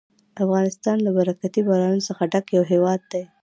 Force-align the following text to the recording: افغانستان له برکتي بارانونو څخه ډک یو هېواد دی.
افغانستان 0.43 0.97
له 1.05 1.11
برکتي 1.17 1.61
بارانونو 1.67 2.05
څخه 2.09 2.23
ډک 2.31 2.45
یو 2.57 2.63
هېواد 2.71 3.01
دی. 3.11 3.23